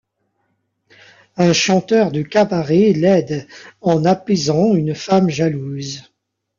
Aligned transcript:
Un 1.37 1.53
chanteur 1.53 2.11
de 2.11 2.23
cabaret 2.23 2.91
l'aide, 2.93 3.47
en 3.81 4.03
apaisant 4.03 4.73
une 4.73 4.95
femme 4.95 5.29
jalouse. 5.29 6.11